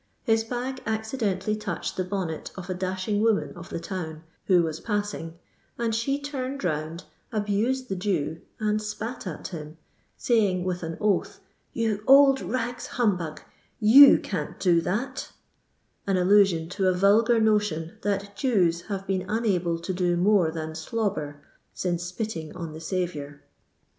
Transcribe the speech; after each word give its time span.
His 0.23 0.43
bag 0.43 0.77
acci 0.85 1.19
dentally 1.19 1.55
touched 1.61 1.95
the 1.95 2.03
bonnet 2.03 2.49
of 2.57 2.71
a 2.71 2.73
dashing 2.73 3.21
woman 3.21 3.53
of 3.55 3.69
the 3.69 3.79
town, 3.79 4.23
who 4.47 4.63
was 4.63 4.79
passing, 4.79 5.37
and 5.77 5.93
she 5.93 6.19
turned 6.19 6.63
round, 6.63 7.03
abused 7.31 7.87
the 7.87 7.95
Jew, 7.95 8.41
and 8.59 8.81
spat 8.81 9.27
at 9.27 9.49
him, 9.49 9.77
saying 10.17 10.63
with 10.63 10.81
an 10.81 10.97
oath:" 10.99 11.39
Tou 11.75 12.01
old 12.07 12.41
rags 12.41 12.87
humbug 12.97 13.41
1 13.79 13.91
Jbtt 13.91 14.23
can't 14.23 14.59
do 14.59 14.81
that 14.81 15.31
1 16.05 16.15
'*— 16.17 16.17
an 16.17 16.17
allusion 16.19 16.67
to 16.69 16.87
a 16.87 16.93
vulgar 16.95 17.39
notion 17.39 17.99
that 18.01 18.35
Jews 18.35 18.81
have 18.89 19.05
been 19.05 19.23
unable 19.29 19.77
to 19.77 19.93
do 19.93 20.17
more 20.17 20.49
than 20.49 20.71
tlobber, 20.71 21.35
since 21.75 22.03
spitting 22.03 22.55
on 22.55 22.73
the 22.73 22.81
Saviour. 22.81 23.41